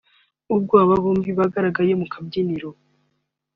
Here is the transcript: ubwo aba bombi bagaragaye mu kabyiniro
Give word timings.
ubwo 0.55 0.73
aba 0.83 0.95
bombi 1.03 1.31
bagaragaye 1.39 1.93
mu 1.99 2.05
kabyiniro 2.13 2.69